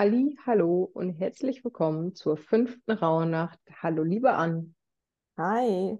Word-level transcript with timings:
Halli, 0.00 0.34
hallo 0.46 0.90
und 0.94 1.10
herzlich 1.10 1.62
willkommen 1.62 2.14
zur 2.14 2.38
fünften 2.38 2.90
Rauhnacht. 2.90 3.58
Hallo, 3.82 4.02
liebe 4.02 4.32
Ann. 4.32 4.74
Hi. 5.36 5.98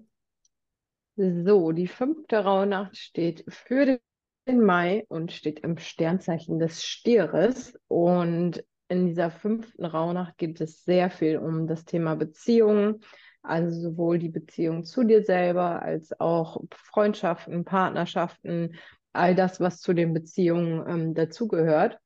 So, 1.17 1.73
die 1.73 1.87
fünfte 1.87 2.39
Rauhnacht 2.39 2.97
steht 2.97 3.45
für 3.47 4.01
den 4.49 4.65
Mai 4.65 5.05
und 5.11 5.33
steht 5.33 5.61
im 5.61 5.77
Sternzeichen 5.77 6.59
des 6.59 6.83
Stieres. 6.83 7.79
Und 7.89 8.65
in 8.89 9.05
dieser 9.05 9.31
fünften 9.31 9.85
Rauhnacht 9.85 10.39
geht 10.39 10.63
es 10.63 10.83
sehr 10.83 11.11
viel 11.11 11.37
um 11.37 11.67
das 11.67 11.85
Thema 11.85 12.15
Beziehungen, 12.15 13.03
also 13.43 13.79
sowohl 13.79 14.19
die 14.19 14.31
Beziehung 14.31 14.85
zu 14.85 15.05
dir 15.05 15.23
selber 15.25 15.83
als 15.83 16.19
auch 16.19 16.63
Freundschaften, 16.71 17.67
Partnerschaften, 17.67 18.77
all 19.13 19.35
das, 19.35 19.61
was 19.61 19.83
zu 19.83 19.93
den 19.93 20.15
Beziehungen 20.15 20.89
ähm, 20.89 21.13
dazugehört. 21.13 22.01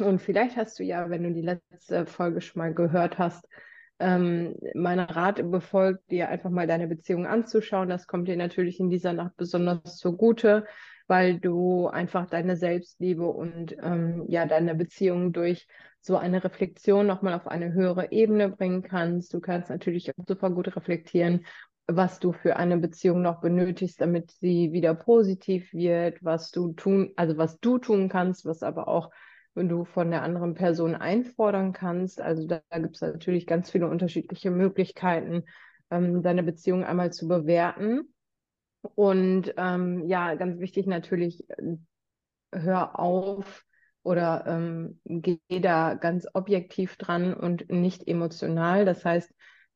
Und 0.00 0.20
vielleicht 0.20 0.56
hast 0.56 0.78
du 0.78 0.84
ja, 0.84 1.10
wenn 1.10 1.22
du 1.22 1.32
die 1.32 1.42
letzte 1.42 2.06
Folge 2.06 2.40
schon 2.40 2.60
mal 2.60 2.74
gehört 2.74 3.18
hast, 3.18 3.46
ähm, 4.00 4.56
meinen 4.74 5.06
Rat 5.06 5.50
befolgt, 5.50 6.10
dir 6.10 6.28
einfach 6.28 6.50
mal 6.50 6.66
deine 6.66 6.88
Beziehung 6.88 7.26
anzuschauen. 7.26 7.88
Das 7.88 8.06
kommt 8.06 8.28
dir 8.28 8.36
natürlich 8.36 8.80
in 8.80 8.90
dieser 8.90 9.12
Nacht 9.12 9.36
besonders 9.36 9.98
zugute, 9.98 10.64
weil 11.06 11.38
du 11.38 11.86
einfach 11.88 12.26
deine 12.26 12.56
Selbstliebe 12.56 13.26
und 13.26 13.76
ähm, 13.82 14.24
ja, 14.28 14.46
deine 14.46 14.74
Beziehung 14.74 15.32
durch 15.32 15.66
so 16.00 16.16
eine 16.16 16.42
Reflexion 16.42 17.06
nochmal 17.06 17.34
auf 17.34 17.46
eine 17.46 17.74
höhere 17.74 18.10
Ebene 18.10 18.48
bringen 18.48 18.82
kannst. 18.82 19.34
Du 19.34 19.40
kannst 19.40 19.68
natürlich 19.68 20.10
auch 20.16 20.24
super 20.26 20.50
gut 20.50 20.74
reflektieren, 20.74 21.44
was 21.86 22.20
du 22.20 22.32
für 22.32 22.56
eine 22.56 22.78
Beziehung 22.78 23.20
noch 23.20 23.40
benötigst, 23.40 24.00
damit 24.00 24.30
sie 24.30 24.72
wieder 24.72 24.94
positiv 24.94 25.72
wird, 25.74 26.24
was 26.24 26.50
du 26.50 26.72
tun, 26.72 27.12
also 27.16 27.36
was 27.36 27.60
du 27.60 27.78
tun 27.78 28.08
kannst, 28.08 28.46
was 28.46 28.62
aber 28.62 28.88
auch 28.88 29.10
wenn 29.54 29.68
du 29.68 29.84
von 29.84 30.10
der 30.10 30.22
anderen 30.22 30.54
Person 30.54 30.94
einfordern 30.94 31.72
kannst. 31.72 32.20
Also 32.20 32.46
da, 32.46 32.60
da 32.70 32.78
gibt 32.78 32.96
es 32.96 33.02
natürlich 33.02 33.46
ganz 33.46 33.70
viele 33.70 33.88
unterschiedliche 33.88 34.50
Möglichkeiten, 34.50 35.44
ähm, 35.90 36.22
deine 36.22 36.42
Beziehung 36.42 36.84
einmal 36.84 37.12
zu 37.12 37.28
bewerten. 37.28 38.12
Und 38.94 39.52
ähm, 39.56 40.06
ja, 40.06 40.34
ganz 40.34 40.58
wichtig 40.60 40.86
natürlich, 40.86 41.48
äh, 41.50 41.76
hör 42.52 42.98
auf 42.98 43.64
oder 44.02 44.44
ähm, 44.46 45.00
geh 45.04 45.38
da 45.60 45.94
ganz 45.94 46.26
objektiv 46.32 46.96
dran 46.96 47.34
und 47.34 47.70
nicht 47.70 48.08
emotional. 48.08 48.84
Das 48.84 49.04
heißt, 49.04 49.32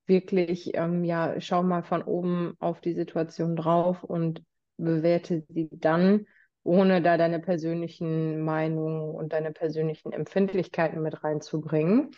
wirklich, 0.06 0.72
ähm, 0.74 1.04
ja, 1.04 1.40
schau 1.40 1.62
mal 1.62 1.82
von 1.82 2.02
oben 2.02 2.54
auf 2.58 2.80
die 2.80 2.94
Situation 2.94 3.56
drauf 3.56 4.02
und 4.02 4.42
bewerte 4.76 5.44
sie 5.48 5.68
dann 5.72 6.26
ohne 6.64 7.02
da 7.02 7.16
deine 7.16 7.38
persönlichen 7.38 8.42
Meinungen 8.42 9.14
und 9.14 9.32
deine 9.32 9.52
persönlichen 9.52 10.12
Empfindlichkeiten 10.12 11.00
mit 11.02 11.22
reinzubringen. 11.22 12.10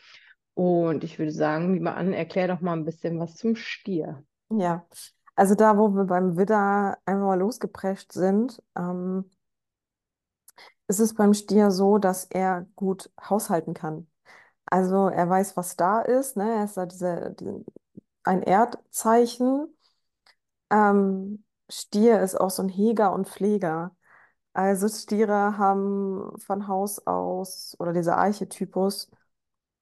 Und 0.54 1.04
ich 1.04 1.18
würde 1.18 1.32
sagen, 1.32 1.74
lieber 1.74 1.96
Anne, 1.96 2.16
erklär 2.16 2.48
doch 2.48 2.60
mal 2.60 2.72
ein 2.72 2.84
bisschen 2.84 3.18
was 3.18 3.34
zum 3.34 3.56
Stier. 3.56 4.24
Ja, 4.48 4.86
also 5.34 5.54
da, 5.54 5.76
wo 5.76 5.90
wir 5.90 6.04
beim 6.04 6.38
Widder 6.38 6.96
einfach 7.04 7.26
mal 7.26 7.38
losgeprescht 7.38 8.12
sind, 8.12 8.62
ähm, 8.76 9.28
ist 10.88 11.00
es 11.00 11.14
beim 11.14 11.34
Stier 11.34 11.70
so, 11.70 11.98
dass 11.98 12.24
er 12.24 12.66
gut 12.76 13.10
haushalten 13.20 13.74
kann. 13.74 14.06
Also 14.66 15.08
er 15.08 15.28
weiß, 15.28 15.56
was 15.56 15.76
da 15.76 16.00
ist, 16.00 16.36
ne? 16.36 16.56
Er 16.56 16.64
ist 16.64 16.76
da 16.76 16.86
diese, 16.86 17.34
diese, 17.38 17.64
ein 18.24 18.42
Erdzeichen. 18.42 19.76
Ähm, 20.70 21.44
Stier 21.68 22.20
ist 22.20 22.40
auch 22.40 22.50
so 22.50 22.62
ein 22.62 22.68
Heger 22.68 23.12
und 23.12 23.28
Pfleger. 23.28 23.96
Also 24.56 24.88
Stiere 24.88 25.58
haben 25.58 26.32
von 26.38 26.66
Haus 26.66 27.06
aus 27.06 27.76
oder 27.78 27.92
dieser 27.92 28.16
Archetypus 28.16 29.10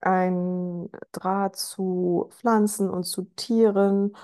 ein 0.00 0.90
Draht 1.12 1.56
zu 1.56 2.28
Pflanzen 2.32 2.90
und 2.90 3.04
zu 3.04 3.24
Tieren 3.36 4.16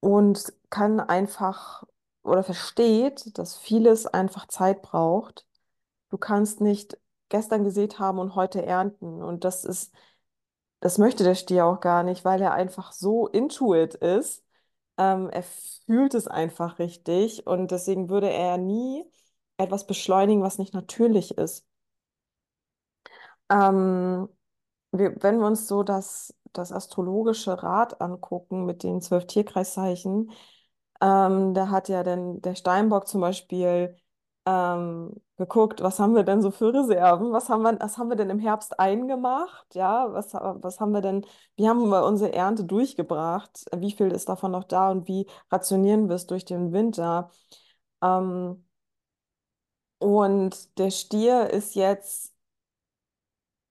und 0.00 0.52
kann 0.70 1.00
einfach 1.00 1.84
oder 2.24 2.42
versteht, 2.44 3.38
dass 3.38 3.56
vieles 3.56 4.06
einfach 4.06 4.48
Zeit 4.48 4.82
braucht. 4.82 5.46
Du 6.10 6.18
kannst 6.18 6.60
nicht 6.60 6.98
gestern 7.30 7.64
gesät 7.64 7.98
haben 8.00 8.18
und 8.18 8.34
heute 8.36 8.64
ernten. 8.66 9.22
Und 9.22 9.44
das 9.44 9.64
ist, 9.64 9.94
das 10.80 10.98
möchte 10.98 11.24
der 11.24 11.34
Stier 11.34 11.66
auch 11.66 11.80
gar 11.80 12.02
nicht, 12.02 12.24
weil 12.24 12.40
er 12.42 12.52
einfach 12.54 12.92
so 12.92 13.28
intuit 13.28 13.94
ist. 13.96 14.44
Ähm, 14.98 15.30
er 15.30 15.42
fühlt 15.44 16.14
es 16.14 16.28
einfach 16.28 16.78
richtig 16.78 17.46
und 17.46 17.70
deswegen 17.70 18.08
würde 18.10 18.30
er 18.30 18.58
nie 18.58 19.04
etwas 19.58 19.86
beschleunigen, 19.86 20.42
was 20.42 20.58
nicht 20.58 20.74
natürlich 20.74 21.36
ist. 21.38 21.66
Ähm, 23.50 24.28
wir, 24.92 25.14
wenn 25.22 25.38
wir 25.40 25.46
uns 25.46 25.68
so 25.68 25.82
das, 25.82 26.34
das 26.52 26.72
astrologische 26.72 27.62
Rad 27.62 28.00
angucken 28.00 28.64
mit 28.66 28.82
den 28.82 29.00
zwölf 29.00 29.26
Tierkreiszeichen, 29.26 30.30
ähm, 31.00 31.54
da 31.54 31.70
hat 31.70 31.88
ja 31.88 32.02
dann 32.02 32.40
der 32.42 32.54
Steinbock 32.56 33.06
zum 33.08 33.20
Beispiel 33.20 33.96
ähm, 34.46 35.14
geguckt, 35.36 35.82
was 35.82 35.98
haben 36.00 36.14
wir 36.14 36.24
denn 36.24 36.42
so 36.42 36.50
für 36.50 36.72
Reserven? 36.74 37.32
Was 37.32 37.48
haben 37.48 37.62
wir, 37.62 37.78
was 37.80 37.98
haben 37.98 38.08
wir 38.08 38.16
denn 38.16 38.30
im 38.30 38.38
Herbst 38.40 38.78
eingemacht? 38.80 39.74
Ja, 39.74 40.12
was, 40.12 40.34
was 40.34 40.80
haben 40.80 40.92
wir 40.92 41.00
denn, 41.02 41.24
wie 41.56 41.68
haben 41.68 41.88
wir 41.90 42.04
unsere 42.04 42.32
Ernte 42.32 42.64
durchgebracht? 42.64 43.66
Wie 43.76 43.92
viel 43.92 44.10
ist 44.12 44.28
davon 44.28 44.52
noch 44.52 44.64
da 44.64 44.90
und 44.90 45.06
wie 45.08 45.26
rationieren 45.50 46.08
wir 46.08 46.16
es 46.16 46.26
durch 46.26 46.44
den 46.44 46.72
Winter? 46.72 47.30
Ähm, 48.02 48.64
und 49.98 50.78
der 50.78 50.90
Stier 50.90 51.50
ist 51.50 51.74
jetzt, 51.74 52.34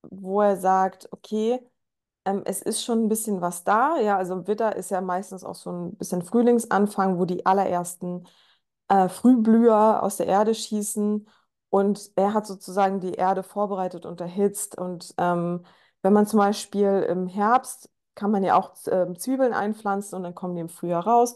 wo 0.09 0.41
er 0.41 0.57
sagt, 0.57 1.07
okay, 1.11 1.59
ähm, 2.25 2.43
es 2.45 2.61
ist 2.61 2.83
schon 2.83 3.05
ein 3.05 3.09
bisschen 3.09 3.41
was 3.41 3.63
da. 3.63 3.97
Ja, 3.99 4.17
also 4.17 4.47
Widder 4.47 4.75
ist 4.75 4.91
ja 4.91 5.01
meistens 5.01 5.43
auch 5.43 5.55
so 5.55 5.71
ein 5.71 5.95
bisschen 5.97 6.21
Frühlingsanfang, 6.23 7.19
wo 7.19 7.25
die 7.25 7.45
allerersten 7.45 8.27
äh, 8.89 9.09
Frühblüher 9.09 10.03
aus 10.03 10.17
der 10.17 10.27
Erde 10.27 10.55
schießen. 10.55 11.27
Und 11.69 12.11
er 12.15 12.33
hat 12.33 12.47
sozusagen 12.47 12.99
die 13.01 13.13
Erde 13.13 13.43
vorbereitet 13.43 14.05
und 14.05 14.21
erhitzt. 14.21 14.77
Und 14.77 15.13
ähm, 15.17 15.65
wenn 16.01 16.13
man 16.13 16.27
zum 16.27 16.39
Beispiel 16.39 17.05
im 17.09 17.27
Herbst, 17.27 17.89
kann 18.15 18.31
man 18.31 18.43
ja 18.43 18.55
auch 18.57 18.73
äh, 18.87 19.13
Zwiebeln 19.15 19.53
einpflanzen 19.53 20.17
und 20.17 20.23
dann 20.23 20.35
kommen 20.35 20.55
die 20.55 20.61
im 20.61 20.69
Frühjahr 20.69 21.05
raus. 21.05 21.35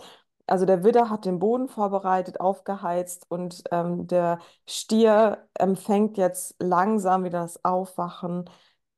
Also 0.51 0.65
der 0.65 0.83
Widder 0.83 1.09
hat 1.09 1.25
den 1.25 1.39
Boden 1.39 1.69
vorbereitet, 1.69 2.41
aufgeheizt 2.41 3.25
und 3.29 3.63
ähm, 3.71 4.07
der 4.07 4.39
Stier 4.67 5.47
empfängt 5.53 6.17
jetzt 6.17 6.55
langsam 6.59 7.23
wieder 7.23 7.41
das 7.43 7.63
Aufwachen 7.63 8.49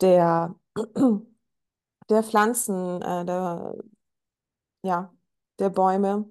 der, 0.02 0.56
der 2.10 2.24
Pflanzen, 2.24 3.02
äh, 3.02 3.26
der, 3.26 3.76
ja, 4.84 5.14
der 5.60 5.70
Bäume. 5.70 6.26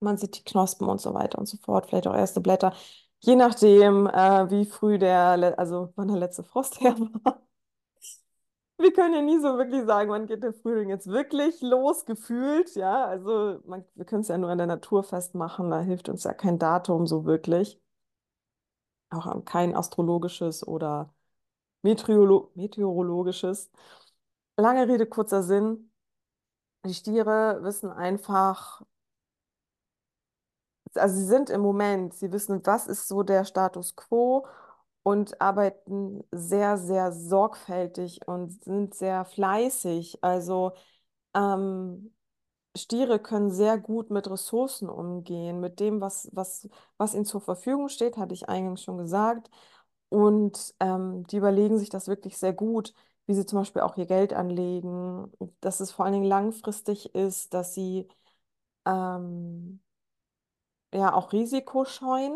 Man 0.00 0.16
sieht 0.18 0.36
die 0.38 0.44
Knospen 0.44 0.88
und 0.88 1.00
so 1.00 1.14
weiter 1.14 1.38
und 1.38 1.46
so 1.46 1.56
fort, 1.58 1.86
vielleicht 1.86 2.06
auch 2.06 2.14
erste 2.14 2.40
Blätter, 2.40 2.74
je 3.20 3.36
nachdem, 3.36 4.06
äh, 4.08 4.50
wie 4.50 4.64
früh 4.66 4.98
der, 4.98 5.58
also 5.58 5.92
wann 5.96 6.08
der 6.08 6.16
letzte 6.18 6.42
Frost 6.44 6.80
her 6.80 6.96
war. 7.24 7.40
Wir 8.82 8.92
können 8.92 9.14
ja 9.14 9.22
nie 9.22 9.38
so 9.38 9.58
wirklich 9.58 9.84
sagen, 9.86 10.10
wann 10.10 10.26
geht 10.26 10.42
der 10.42 10.52
Frühling 10.52 10.88
jetzt 10.88 11.06
wirklich 11.06 11.60
los, 11.60 12.04
gefühlt, 12.04 12.74
ja. 12.74 13.06
Also 13.06 13.60
man, 13.64 13.84
wir 13.94 14.04
können 14.04 14.22
es 14.22 14.28
ja 14.28 14.36
nur 14.38 14.50
an 14.50 14.58
der 14.58 14.66
Natur 14.66 15.04
festmachen, 15.04 15.70
da 15.70 15.80
hilft 15.80 16.08
uns 16.08 16.24
ja 16.24 16.34
kein 16.34 16.58
Datum 16.58 17.06
so 17.06 17.24
wirklich. 17.24 17.80
Auch 19.10 19.44
kein 19.44 19.76
astrologisches 19.76 20.66
oder 20.66 21.14
Meteorolo 21.82 22.50
meteorologisches. 22.54 23.70
Lange 24.56 24.88
Rede, 24.88 25.06
kurzer 25.06 25.42
Sinn. 25.44 25.92
Die 26.84 26.94
Stiere 26.94 27.62
wissen 27.62 27.90
einfach, 27.92 28.82
also 30.94 31.14
sie 31.16 31.26
sind 31.26 31.50
im 31.50 31.60
Moment, 31.60 32.14
sie 32.14 32.32
wissen, 32.32 32.60
was 32.66 32.88
ist 32.88 33.06
so 33.08 33.22
der 33.22 33.44
Status 33.44 33.94
quo 33.96 34.46
und 35.02 35.40
arbeiten 35.40 36.22
sehr, 36.32 36.78
sehr 36.78 37.12
sorgfältig 37.12 38.26
und 38.28 38.62
sind 38.64 38.94
sehr 38.94 39.24
fleißig. 39.24 40.18
Also 40.22 40.72
ähm, 41.34 42.14
Stiere 42.76 43.18
können 43.20 43.50
sehr 43.50 43.78
gut 43.78 44.10
mit 44.10 44.30
Ressourcen 44.30 44.88
umgehen, 44.88 45.60
mit 45.60 45.80
dem, 45.80 46.00
was, 46.00 46.30
was, 46.32 46.68
was 46.98 47.14
ihnen 47.14 47.26
zur 47.26 47.40
Verfügung 47.42 47.88
steht, 47.88 48.16
hatte 48.16 48.34
ich 48.34 48.48
eingangs 48.48 48.82
schon 48.82 48.98
gesagt. 48.98 49.50
Und 50.08 50.74
ähm, 50.80 51.26
die 51.28 51.36
überlegen 51.38 51.78
sich 51.78 51.90
das 51.90 52.08
wirklich 52.08 52.38
sehr 52.38 52.52
gut, 52.52 52.94
wie 53.26 53.34
sie 53.34 53.46
zum 53.46 53.58
Beispiel 53.60 53.82
auch 53.82 53.96
ihr 53.96 54.06
Geld 54.06 54.32
anlegen, 54.34 55.32
dass 55.60 55.80
es 55.80 55.92
vor 55.92 56.04
allen 56.04 56.14
Dingen 56.14 56.24
langfristig 56.26 57.14
ist, 57.14 57.54
dass 57.54 57.74
sie 57.74 58.08
ähm, 58.86 59.80
ja 60.94 61.12
auch 61.14 61.32
Risiko 61.32 61.84
scheuen. 61.84 62.34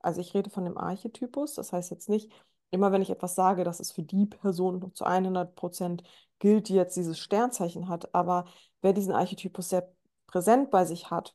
Also 0.00 0.20
ich 0.20 0.34
rede 0.34 0.50
von 0.50 0.64
dem 0.64 0.78
Archetypus. 0.78 1.54
Das 1.54 1.72
heißt 1.72 1.90
jetzt 1.90 2.08
nicht, 2.08 2.30
immer 2.70 2.92
wenn 2.92 3.02
ich 3.02 3.10
etwas 3.10 3.34
sage, 3.34 3.64
dass 3.64 3.80
es 3.80 3.92
für 3.92 4.02
die 4.02 4.26
Person 4.26 4.92
zu 4.94 5.04
100 5.04 5.54
Prozent 5.54 6.02
gilt, 6.38 6.68
die 6.68 6.74
jetzt 6.74 6.96
dieses 6.96 7.18
Sternzeichen 7.18 7.88
hat. 7.88 8.14
Aber 8.14 8.46
wer 8.82 8.92
diesen 8.92 9.12
Archetypus 9.12 9.68
sehr 9.70 9.92
präsent 10.26 10.70
bei 10.70 10.84
sich 10.84 11.10
hat 11.10 11.34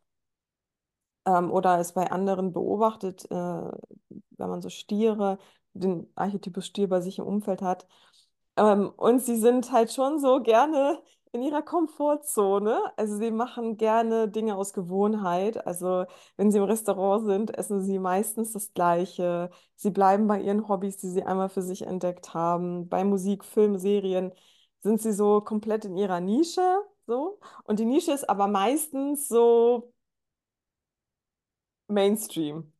ähm, 1.25 1.51
oder 1.51 1.79
es 1.79 1.93
bei 1.93 2.11
anderen 2.11 2.53
beobachtet, 2.53 3.25
äh, 3.31 3.35
wenn 3.35 4.49
man 4.49 4.61
so 4.61 4.69
Stiere 4.69 5.37
den 5.73 6.07
Archetypus 6.15 6.67
Stier 6.67 6.87
bei 6.89 7.01
sich 7.01 7.19
im 7.19 7.25
Umfeld 7.25 7.61
hat. 7.61 7.87
Ähm, 8.57 8.89
und 8.97 9.21
sie 9.21 9.35
sind 9.37 9.71
halt 9.71 9.91
schon 9.91 10.19
so 10.19 10.41
gerne 10.41 11.01
in 11.35 11.43
ihrer 11.43 11.61
Komfortzone. 11.61 12.79
Also 12.97 13.17
sie 13.17 13.31
machen 13.31 13.77
gerne 13.77 14.27
Dinge 14.29 14.55
aus 14.55 14.73
Gewohnheit. 14.73 15.65
Also 15.67 16.05
wenn 16.37 16.51
sie 16.51 16.57
im 16.57 16.63
Restaurant 16.63 17.25
sind, 17.25 17.57
essen 17.57 17.81
sie 17.81 17.99
meistens 17.99 18.53
das 18.53 18.73
Gleiche. 18.73 19.49
Sie 19.75 19.91
bleiben 19.91 20.27
bei 20.27 20.41
ihren 20.41 20.67
Hobbys, 20.67 20.97
die 20.97 21.09
sie 21.09 21.23
einmal 21.23 21.49
für 21.49 21.61
sich 21.61 21.83
entdeckt 21.83 22.33
haben. 22.33 22.89
Bei 22.89 23.03
Musik, 23.03 23.43
Film, 23.45 23.77
Serien 23.77 24.31
sind 24.81 25.01
sie 25.01 25.13
so 25.13 25.41
komplett 25.41 25.85
in 25.85 25.97
ihrer 25.97 26.19
Nische. 26.21 26.61
So. 27.07 27.39
Und 27.65 27.79
die 27.79 27.85
Nische 27.85 28.11
ist 28.13 28.29
aber 28.29 28.47
meistens 28.47 29.27
so 29.27 29.93
Mainstream. 31.87 32.71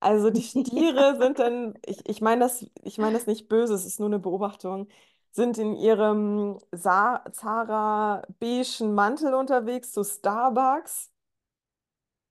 Also 0.00 0.30
die 0.30 0.42
Stiere 0.42 1.16
sind 1.20 1.38
dann, 1.38 1.74
ich, 1.86 2.08
ich 2.08 2.20
meine 2.20 2.42
das, 2.42 2.66
ich 2.82 2.98
meine 2.98 3.14
das 3.14 3.26
nicht 3.26 3.48
böse, 3.48 3.74
es 3.74 3.86
ist 3.86 4.00
nur 4.00 4.08
eine 4.08 4.18
Beobachtung, 4.18 4.88
sind 5.32 5.58
in 5.58 5.74
ihrem 5.76 6.58
Sa 6.72 7.24
Zara-beigen 7.32 8.94
Mantel 8.94 9.34
unterwegs 9.34 9.92
zu 9.92 10.04
Starbucks 10.04 11.10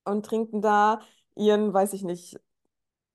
und 0.06 0.26
trinken 0.26 0.62
da 0.62 1.02
ihren, 1.36 1.74
weiß 1.74 1.94
ich 1.94 2.04
nicht, 2.04 2.40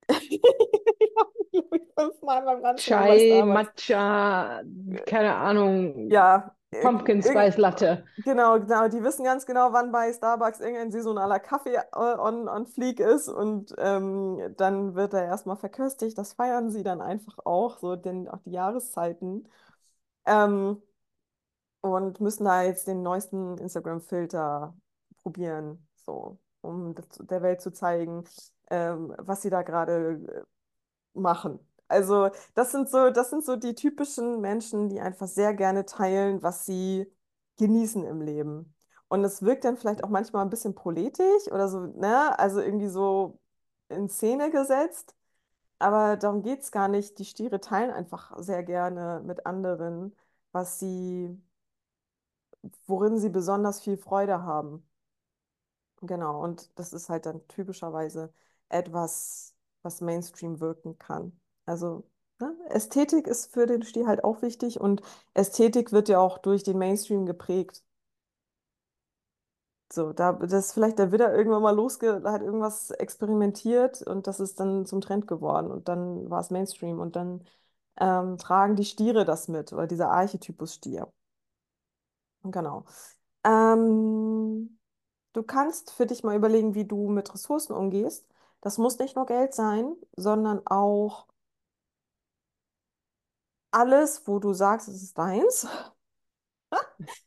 fünfmal 1.99 2.43
beim 2.45 2.63
bei 2.63 2.75
Chai. 2.77 3.43
Matcha, 3.43 4.63
keine 5.07 5.35
Ahnung, 5.37 6.11
Ja, 6.11 6.55
Pumpkin 6.83 7.21
irg- 7.23 7.31
Spice 7.31 7.57
Latte. 7.59 8.05
Genau, 8.25 8.59
genau. 8.59 8.89
Die 8.89 9.03
wissen 9.03 9.25
ganz 9.25 9.47
genau, 9.47 9.73
wann 9.73 9.93
bei 9.93 10.13
Starbucks 10.13 10.61
irgendein 10.61 10.91
saisonaler 10.91 11.39
Kaffee 11.39 11.77
äh, 11.77 11.83
on, 11.95 12.49
on 12.49 12.67
fleek 12.67 12.99
ist 13.01 13.29
und 13.29 13.75
ähm, 13.79 14.55
dann 14.57 14.95
wird 14.95 15.15
er 15.15 15.25
erstmal 15.25 15.57
verköstigt. 15.57 16.19
Das 16.19 16.33
feiern 16.33 16.71
sie 16.71 16.83
dann 16.83 17.01
einfach 17.01 17.39
auch, 17.45 17.79
so 17.79 17.95
denn 17.97 18.29
auch 18.29 18.41
die 18.45 18.53
Jahreszeiten. 18.53 19.49
Ähm, 20.27 20.83
und 21.81 22.21
müssen 22.21 22.45
da 22.45 22.63
jetzt 22.63 22.87
den 22.89 23.03
neuesten 23.03 23.59
Instagram-Filter 23.59 24.77
probieren, 25.23 25.87
so, 25.97 26.39
um 26.63 26.95
der 27.21 27.43
Welt 27.43 27.61
zu 27.61 27.73
zeigen, 27.73 28.25
ähm, 28.71 29.15
was 29.19 29.43
sie 29.43 29.51
da 29.51 29.63
gerade 29.63 30.47
äh, 31.17 31.21
machen. 31.21 31.61
Also, 31.89 32.31
das 32.55 32.73
sind 32.73 32.91
so, 32.91 33.11
das 33.11 33.31
sind 33.31 33.45
so 33.45 33.57
die 33.57 33.75
typischen 33.77 34.43
Menschen, 34.43 34.91
die 34.91 35.01
einfach 35.01 35.29
sehr 35.29 35.55
gerne 35.55 35.87
teilen, 35.87 36.43
was 36.43 36.67
sie 36.67 37.07
genießen 37.59 38.05
im 38.07 38.23
Leben. 38.23 38.75
Und 39.09 39.25
es 39.25 39.43
wirkt 39.43 39.65
dann 39.67 39.79
vielleicht 39.79 40.05
auch 40.05 40.11
manchmal 40.11 40.45
ein 40.45 40.51
bisschen 40.51 40.77
proletisch 40.77 41.49
oder 41.53 41.69
so, 41.69 41.81
ne? 41.83 42.39
Also 42.39 42.61
irgendwie 42.63 42.89
so 42.89 43.41
in 43.91 44.11
Szene 44.11 44.53
gesetzt. 44.53 45.16
Aber 45.79 46.17
darum 46.17 46.43
geht 46.43 46.61
es 46.63 46.71
gar 46.73 46.89
nicht. 46.89 47.19
Die 47.19 47.25
Stiere 47.25 47.61
teilen 47.61 47.91
einfach 47.91 48.33
sehr 48.39 48.63
gerne 48.63 49.23
mit 49.25 49.47
anderen, 49.47 50.15
was 50.53 50.79
sie, 50.79 51.39
worin 52.87 53.19
sie 53.19 53.29
besonders 53.31 53.81
viel 53.81 53.97
Freude 53.97 54.43
haben. 54.43 54.87
Genau. 56.03 56.43
Und 56.43 56.71
das 56.79 56.93
ist 56.93 57.09
halt 57.09 57.27
dann 57.27 57.47
typischerweise 57.49 58.33
etwas, 58.69 59.55
was 59.83 60.01
Mainstream 60.01 60.61
wirken 60.61 60.99
kann. 60.99 61.39
Also, 61.65 62.05
ne? 62.41 62.55
Ästhetik 62.69 63.27
ist 63.27 63.53
für 63.53 63.67
den 63.67 63.83
Stier 63.83 64.07
halt 64.07 64.25
auch 64.25 64.43
wichtig 64.43 64.81
und 64.81 65.03
Ästhetik 65.35 65.93
wird 65.93 66.09
ja 66.09 66.19
auch 66.21 66.39
durch 66.39 66.63
den 66.63 66.79
Mainstream 66.79 67.27
geprägt. 67.27 67.83
So, 69.93 70.13
da 70.13 70.33
das 70.33 70.73
vielleicht 70.73 70.99
der 70.99 71.13
Widder 71.13 71.33
irgendwann 71.35 71.63
mal 71.63 71.71
losge, 71.75 72.23
hat 72.25 72.43
irgendwas 72.43 72.91
experimentiert 72.91 74.03
und 74.03 74.27
das 74.27 74.41
ist 74.41 74.59
dann 74.59 74.85
zum 74.85 75.01
Trend 75.01 75.29
geworden 75.29 75.71
und 75.71 75.89
dann 75.89 76.29
war 76.29 76.41
es 76.41 76.51
Mainstream 76.51 76.99
und 76.99 77.15
dann 77.17 77.45
ähm, 77.99 78.37
tragen 78.39 78.75
die 78.77 78.85
Stiere 78.85 79.25
das 79.25 79.47
mit 79.49 79.73
oder 79.73 79.87
dieser 79.87 80.11
Archetypus 80.11 80.75
Stier. 80.75 81.13
Genau. 82.45 82.85
Ähm, 83.45 84.79
du 85.33 85.43
kannst 85.43 85.93
für 85.93 86.07
dich 86.07 86.25
mal 86.25 86.37
überlegen, 86.37 86.75
wie 86.75 86.87
du 86.87 87.09
mit 87.09 87.33
Ressourcen 87.35 87.75
umgehst. 87.75 88.27
Das 88.61 88.79
muss 88.79 88.99
nicht 88.99 89.17
nur 89.17 89.27
Geld 89.27 89.55
sein, 89.55 89.95
sondern 90.17 90.67
auch 90.67 91.29
alles, 93.71 94.27
wo 94.27 94.39
du 94.41 94.53
sagst, 94.53 94.89
es 94.89 95.03
ist 95.03 95.17
deins. 95.19 95.67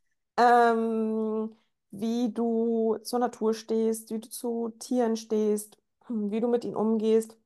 ähm, 0.38 1.56
wie 1.91 2.31
du 2.33 2.97
zur 3.03 3.19
Natur 3.19 3.53
stehst, 3.53 4.12
wie 4.12 4.19
du 4.19 4.30
zu 4.30 4.69
Tieren 4.80 5.15
stehst, 5.18 5.77
wie 6.09 6.39
du 6.39 6.47
mit 6.47 6.63
ihnen 6.65 6.75
umgehst 6.75 7.38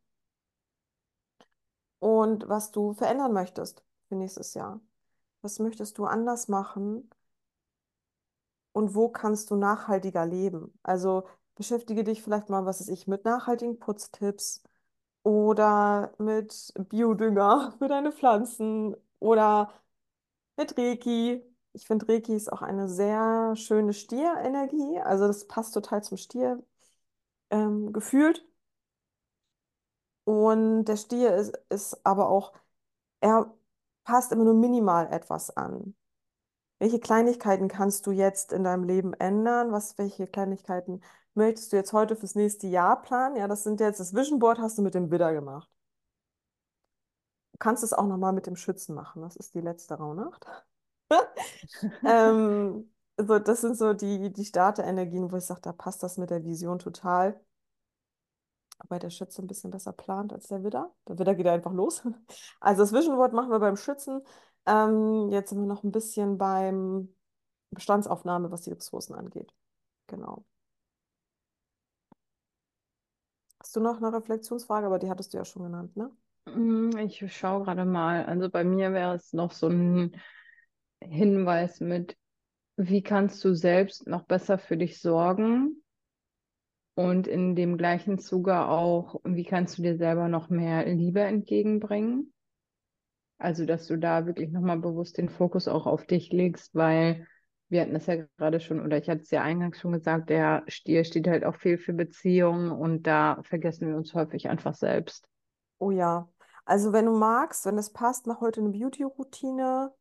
und 2.00 2.48
was 2.50 2.72
du 2.72 2.94
verändern 2.94 3.34
möchtest 3.34 3.84
für 4.08 4.16
nächstes 4.16 4.54
Jahr. 4.54 4.80
Was 5.42 5.60
möchtest 5.60 5.98
du 6.00 6.06
anders 6.06 6.48
machen 6.50 7.10
und 8.72 8.96
wo 8.96 9.10
kannst 9.10 9.52
du 9.52 9.56
nachhaltiger 9.56 10.26
leben? 10.26 10.78
Also 10.84 11.28
beschäftige 11.56 12.04
dich 12.04 12.24
vielleicht 12.24 12.50
mal, 12.50 12.66
was 12.66 12.80
weiß 12.82 12.90
ich, 12.90 13.08
mit 13.08 13.26
nachhaltigen 13.26 13.80
Putztipps 13.80 14.64
oder 15.24 16.14
mit 16.20 16.74
Biodünger 16.90 17.74
für 17.80 17.88
deine 17.88 18.12
Pflanzen 18.12 18.96
oder 19.20 19.74
mit 20.58 20.78
Reiki. 20.78 21.44
Ich 21.74 21.86
finde, 21.88 22.08
Reiki 22.08 22.36
ist 22.36 22.52
auch 22.52 22.62
eine 22.62 22.88
sehr 22.88 23.56
schöne 23.56 23.94
Stierenergie. 23.94 25.00
Also 25.02 25.28
das 25.28 25.48
passt 25.48 25.74
total 25.74 26.04
zum 26.04 26.18
Stier 26.18 26.64
ähm, 27.52 27.94
gefühlt. 27.94 28.46
Und 30.26 30.86
der 30.86 30.96
Stier 30.98 31.36
ist, 31.36 31.58
ist 31.70 32.06
aber 32.06 32.30
auch, 32.30 32.54
er 33.22 33.54
passt 34.06 34.32
immer 34.32 34.46
nur 34.46 34.54
minimal 34.56 35.08
etwas 35.12 35.52
an. 35.58 35.96
Welche 36.80 37.00
Kleinigkeiten 37.00 37.68
kannst 37.70 38.08
du 38.08 38.12
jetzt 38.12 38.54
in 38.54 38.64
deinem 38.66 38.84
Leben 38.86 39.14
ändern? 39.16 39.72
Was, 39.72 39.98
welche 39.98 40.28
Kleinigkeiten 40.28 41.02
möchtest 41.36 41.74
du 41.74 41.78
jetzt 41.78 41.94
heute 41.94 42.16
fürs 42.16 42.36
nächste 42.36 42.68
Jahr 42.68 43.02
planen? 43.02 43.38
Ja, 43.38 43.48
das 43.48 43.64
sind 43.64 43.80
jetzt, 43.82 44.00
das 44.00 44.16
Vision 44.16 44.40
Board 44.40 44.60
hast 44.60 44.78
du 44.78 44.84
mit 44.84 44.96
dem 44.96 45.12
Widder 45.12 45.34
gemacht. 45.34 45.70
Du 47.54 47.58
kannst 47.58 47.84
es 47.84 47.94
auch 47.94 48.06
nochmal 48.08 48.32
mit 48.34 48.46
dem 48.48 48.56
Schützen 48.56 48.94
machen. 48.96 49.22
Das 49.24 49.36
ist 49.36 49.54
die 49.56 49.62
letzte 49.62 49.96
Rauhnacht. 49.96 50.46
Ähm, 52.06 52.92
so, 53.18 53.40
das 53.40 53.62
sind 53.62 53.78
so 53.78 53.94
die, 53.94 54.32
die 54.34 54.46
Starterenergien, 54.46 55.32
wo 55.32 55.38
ich 55.38 55.46
sage, 55.46 55.62
da 55.62 55.74
passt 55.74 56.04
das 56.04 56.18
mit 56.18 56.30
der 56.30 56.44
Vision 56.46 56.80
total. 56.80 57.40
Wobei 58.80 59.00
der 59.00 59.10
Schütze 59.10 59.42
ein 59.42 59.48
bisschen 59.48 59.72
besser 59.72 59.94
plant 59.94 60.34
als 60.34 60.48
der 60.48 60.64
Widder. 60.64 60.94
Der 61.08 61.18
Widder 61.20 61.36
geht 61.36 61.48
einfach 61.48 61.72
los. 61.74 62.02
Also 62.60 62.82
das 62.84 62.94
Vision 62.94 63.16
Board 63.16 63.34
machen 63.34 63.50
wir 63.52 63.60
beim 63.60 63.78
Schützen. 63.78 64.22
Ähm, 64.66 65.30
jetzt 65.30 65.50
sind 65.50 65.60
wir 65.60 65.68
noch 65.68 65.84
ein 65.84 65.92
bisschen 65.92 66.38
beim 66.38 67.14
Bestandsaufnahme, 67.72 68.52
was 68.52 68.62
die 68.64 68.72
Ressourcen 68.74 69.16
angeht. 69.16 69.54
Genau. 70.08 70.46
Hast 73.60 73.76
du 73.76 73.80
noch 73.80 73.98
eine 73.98 74.14
Reflexionsfrage? 74.14 74.86
Aber 74.86 75.00
die 75.00 75.10
hattest 75.10 75.34
du 75.34 75.38
ja 75.38 75.46
schon 75.46 75.64
genannt, 75.64 75.96
ne? 75.98 76.12
Hm, 76.48 76.98
Ich 76.98 77.24
schaue 77.34 77.64
gerade 77.64 77.86
mal. 77.86 78.26
Also 78.26 78.50
bei 78.50 78.64
mir 78.64 78.92
wäre 78.94 79.16
es 79.16 79.34
noch 79.34 79.52
so 79.52 79.68
ein 79.68 80.16
Hinweis 81.10 81.80
mit, 81.80 82.18
wie 82.78 83.04
kannst 83.04 83.44
du 83.44 83.54
selbst 83.54 84.08
noch 84.08 84.24
besser 84.24 84.58
für 84.58 84.78
dich 84.78 85.00
sorgen? 85.00 85.84
Und 86.96 87.28
in 87.28 87.56
dem 87.56 87.78
gleichen 87.78 88.20
Zuge 88.20 88.66
auch, 88.66 89.20
wie 89.24 89.46
kannst 89.46 89.78
du 89.78 89.82
dir 89.82 89.98
selber 89.98 90.28
noch 90.28 90.50
mehr 90.50 90.86
Liebe 90.86 91.22
entgegenbringen? 91.22 92.34
Also, 93.40 93.66
dass 93.66 93.88
du 93.88 93.98
da 93.98 94.26
wirklich 94.26 94.52
nochmal 94.52 94.80
bewusst 94.80 95.18
den 95.18 95.30
Fokus 95.30 95.68
auch 95.68 95.88
auf 95.88 96.06
dich 96.06 96.32
legst, 96.32 96.76
weil 96.76 97.28
wir 97.70 97.82
hatten 97.82 97.96
es 97.96 98.06
ja 98.06 98.18
gerade 98.38 98.60
schon, 98.60 98.80
oder 98.80 98.98
ich 98.98 99.10
hatte 99.10 99.22
es 99.22 99.32
ja 99.32 99.42
eingangs 99.42 99.80
schon 99.80 99.94
gesagt, 99.94 100.30
der 100.30 100.64
Stier 100.68 101.04
steht 101.04 101.28
halt 101.28 101.44
auch 101.44 101.56
viel 101.56 101.80
für 101.80 101.94
Beziehungen 101.94 102.72
und 102.72 103.08
da 103.08 103.42
vergessen 103.44 103.88
wir 103.90 103.98
uns 103.98 104.14
häufig 104.14 104.48
einfach 104.48 104.76
selbst. 104.76 105.28
Oh 105.80 105.90
ja. 105.90 106.30
Also 106.66 106.94
wenn 106.94 107.08
du 107.08 107.18
magst, 107.18 107.66
wenn 107.66 107.78
es 107.78 107.92
passt, 107.92 108.28
mach 108.28 108.40
heute 108.40 108.62
eine 108.62 108.70
Beauty-Routine. 108.70 109.92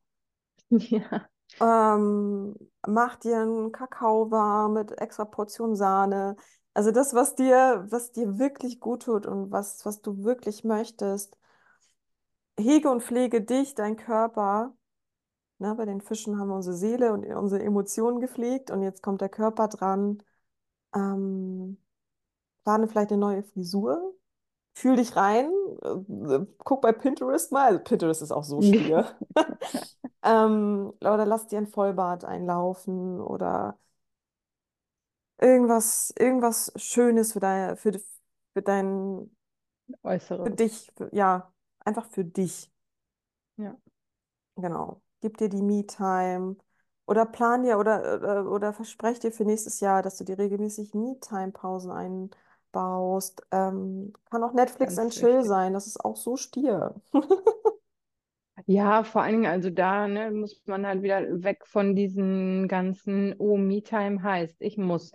Ja, 0.90 1.28
Ähm, 1.60 2.56
mach 2.86 3.16
dir 3.16 3.38
einen 3.40 3.72
Kakao 3.72 4.30
warm 4.30 4.74
mit 4.74 4.92
extra 5.00 5.24
Portion 5.24 5.76
Sahne. 5.76 6.36
Also 6.74 6.90
das, 6.90 7.14
was 7.14 7.34
dir, 7.36 7.86
was 7.88 8.12
dir 8.12 8.38
wirklich 8.38 8.80
gut 8.80 9.02
tut 9.04 9.26
und 9.26 9.50
was, 9.52 9.84
was 9.86 10.00
du 10.02 10.24
wirklich 10.24 10.64
möchtest. 10.64 11.36
Hege 12.58 12.90
und 12.90 13.02
pflege 13.02 13.40
dich, 13.42 13.74
dein 13.74 13.96
Körper. 13.96 14.74
Ne, 15.58 15.74
bei 15.76 15.86
den 15.86 16.00
Fischen 16.02 16.38
haben 16.40 16.48
wir 16.48 16.56
unsere 16.56 16.76
Seele 16.76 17.12
und 17.12 17.26
unsere 17.26 17.62
Emotionen 17.64 18.20
gepflegt 18.20 18.70
und 18.70 18.82
jetzt 18.82 19.02
kommt 19.02 19.20
der 19.22 19.30
Körper 19.30 19.68
dran. 19.68 20.22
Ähm, 20.94 21.78
plane 22.64 22.88
vielleicht 22.88 23.12
eine 23.12 23.20
neue 23.20 23.44
Frisur. 23.44 24.14
Fühl 24.74 24.96
dich 24.96 25.16
rein. 25.16 25.50
äh, 25.82 26.46
Guck 26.58 26.82
bei 26.82 26.92
Pinterest 26.92 27.52
mal. 27.52 27.66
Also 27.68 27.80
Pinterest 27.84 28.22
ist 28.22 28.32
auch 28.32 28.44
so 28.44 28.62
stier. 28.62 29.16
Ähm, 30.22 30.92
oder 31.00 31.26
lass 31.26 31.46
dir 31.48 31.58
ein 31.58 31.66
Vollbad 31.66 32.24
einlaufen 32.24 33.20
oder 33.20 33.78
irgendwas, 35.40 36.12
irgendwas 36.18 36.72
Schönes 36.76 37.32
für 37.32 37.40
dein, 37.40 37.76
für, 37.76 37.92
für 38.54 38.62
dein, 38.62 39.30
für 40.42 40.50
Äußeres. 40.50 40.50
dich, 40.50 40.92
für, 40.96 41.08
ja, 41.14 41.52
Einfach 41.84 42.06
für 42.06 42.24
dich. 42.24 42.70
Ja, 43.56 43.76
Genau. 44.56 45.02
Gib 45.20 45.38
dir 45.38 45.48
die 45.48 45.62
Me-Time 45.62 46.56
oder 47.06 47.26
plan 47.26 47.62
dir 47.64 47.78
oder, 47.78 48.16
oder, 48.22 48.50
oder 48.50 48.72
versprech 48.72 49.18
dir 49.20 49.32
für 49.32 49.44
nächstes 49.44 49.80
Jahr, 49.80 50.02
dass 50.02 50.18
du 50.18 50.24
dir 50.24 50.38
regelmäßig 50.38 50.94
Me-Time-Pausen 50.94 51.90
einbaust. 51.92 53.42
Ähm, 53.52 54.12
kann 54.30 54.42
auch 54.44 54.52
Netflix 54.54 54.98
and 54.98 55.12
ganz 55.12 55.14
Chill 55.14 55.44
wichtig. 55.44 55.44
sein, 55.44 55.72
das 55.74 55.86
ist 55.86 56.04
auch 56.04 56.16
so 56.16 56.36
Stier. 56.36 56.94
Ja, 58.66 59.04
vor 59.04 59.22
allen 59.22 59.32
Dingen, 59.42 59.46
also 59.46 59.70
da, 59.70 60.06
ne, 60.08 60.30
muss 60.30 60.62
man 60.66 60.86
halt 60.86 61.02
wieder 61.02 61.20
weg 61.42 61.66
von 61.66 61.96
diesen 61.96 62.68
ganzen, 62.68 63.34
oh, 63.38 63.56
Me-Time 63.56 64.22
heißt, 64.22 64.56
ich 64.60 64.78
muss 64.78 65.12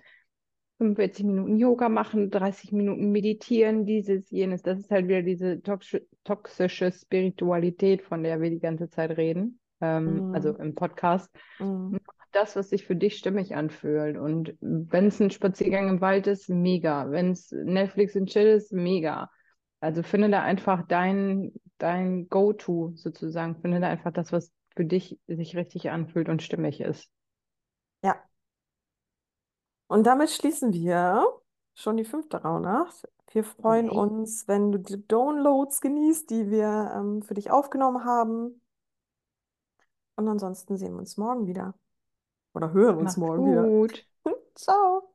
45 0.78 1.26
Minuten 1.26 1.58
Yoga 1.58 1.90
machen, 1.90 2.30
30 2.30 2.72
Minuten 2.72 3.12
meditieren, 3.12 3.86
dieses, 3.86 4.30
jenes. 4.30 4.62
Das 4.62 4.80
ist 4.80 4.92
halt 4.92 5.08
wieder 5.08 5.24
diese 5.24 5.54
toxi- 5.56 6.06
toxische 6.24 6.92
Spiritualität, 6.92 8.02
von 8.02 8.24
der 8.24 8.42
wir 8.42 8.50
die 8.50 8.60
ganze 8.60 8.90
Zeit 8.90 9.18
reden, 9.18 9.60
ähm, 9.82 10.28
also 10.32 10.50
Mm, 10.50 10.58
im 10.58 10.76
Podcast. 10.76 11.30
Mach 11.90 12.00
Das, 12.32 12.56
was 12.56 12.70
sich 12.70 12.86
für 12.86 12.96
dich 12.96 13.18
stimmig 13.18 13.56
anfühlt. 13.56 14.18
Und 14.18 14.56
wenn 14.60 15.08
es 15.08 15.20
ein 15.22 15.32
Spaziergang 15.32 15.90
im 15.90 16.02
Wald 16.02 16.28
ist, 16.28 16.50
mega. 16.50 17.10
Wenn 17.10 17.32
es 17.32 17.52
Netflix 17.52 18.16
und 18.16 18.28
Chill 18.30 18.48
ist, 18.48 18.74
mega. 18.74 19.30
Also 19.80 20.04
finde 20.04 20.30
da 20.30 20.44
einfach 20.44 20.86
dein, 20.88 21.54
dein 21.78 22.30
Go-To 22.30 22.94
sozusagen. 22.96 23.56
Finde 23.62 23.80
da 23.80 23.88
einfach 23.88 24.12
das, 24.12 24.32
was 24.32 24.52
für 24.76 24.86
dich 24.86 25.20
sich 25.28 25.56
richtig 25.56 25.90
anfühlt 25.90 26.30
und 26.30 26.42
stimmig 26.44 26.82
ist. 26.82 27.10
Ja, 28.04 28.16
und 29.88 30.06
damit 30.06 30.30
schließen 30.30 30.74
wir 30.74 31.26
schon 31.76 31.98
die 31.98 32.06
fünfte 32.06 32.42
Rauhnacht. 32.42 33.08
Wir 33.32 33.44
freuen 33.44 33.88
Yay. 33.88 33.98
uns, 33.98 34.48
wenn 34.48 34.72
du 34.72 34.80
die 34.80 35.06
Downloads 35.08 35.82
genießt, 35.82 36.30
die 36.30 36.50
wir 36.50 36.92
ähm, 36.96 37.22
für 37.22 37.34
dich 37.34 37.52
aufgenommen 37.52 38.04
haben. 38.06 38.62
Und 40.16 40.28
ansonsten 40.28 40.78
sehen 40.78 40.94
wir 40.94 41.00
uns 41.00 41.18
morgen 41.18 41.48
wieder. 41.48 41.74
Oder 42.54 42.72
hören 42.74 42.98
uns 42.98 43.18
Macht's 43.18 43.18
morgen 43.18 43.46
wieder. 43.52 43.64
gut. 43.64 44.06
Ciao. 44.56 45.07